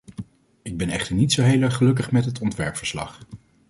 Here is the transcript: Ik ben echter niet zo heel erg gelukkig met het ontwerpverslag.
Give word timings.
Ik 0.61 0.77
ben 0.77 0.89
echter 0.89 1.15
niet 1.15 1.33
zo 1.33 1.43
heel 1.43 1.61
erg 1.61 1.75
gelukkig 1.75 2.11
met 2.11 2.25
het 2.25 2.41
ontwerpverslag. 2.41 3.19